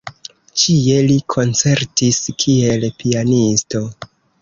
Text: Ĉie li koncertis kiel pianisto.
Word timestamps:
Ĉie 0.61 0.95
li 1.09 1.17
koncertis 1.35 2.25
kiel 2.45 2.91
pianisto. 3.05 3.89